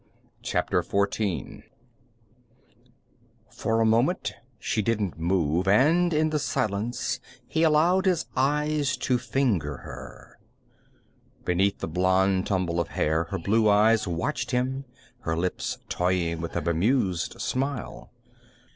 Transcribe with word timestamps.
CHAPTER 0.41 0.81
FOURTEEN 0.81 1.61
For 3.51 3.79
a 3.81 3.85
moment, 3.85 4.33
she 4.57 4.81
didn't 4.81 5.19
move 5.19 5.67
and, 5.67 6.11
in 6.11 6.31
the 6.31 6.39
silence, 6.39 7.19
he 7.45 7.61
allowed 7.61 8.07
his 8.07 8.25
eyes 8.35 8.97
to 8.97 9.19
finger 9.19 9.77
her. 9.77 10.39
Beneath 11.45 11.77
the 11.81 11.87
blond 11.87 12.47
tumble 12.47 12.79
of 12.79 12.87
hair, 12.87 13.25
her 13.25 13.37
blue 13.37 13.69
eyes 13.69 14.07
watched 14.07 14.49
him, 14.49 14.85
her 15.19 15.37
lips 15.37 15.77
toying 15.87 16.41
with 16.41 16.55
a 16.55 16.61
bemused 16.61 17.39
smile. 17.39 18.11